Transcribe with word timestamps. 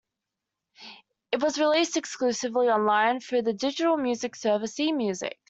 It 1.31 1.43
was 1.43 1.59
released 1.59 1.95
exclusively 1.95 2.69
online 2.69 3.19
through 3.19 3.43
the 3.43 3.53
digital 3.53 3.97
music 3.97 4.35
service 4.35 4.75
eMusic. 4.79 5.33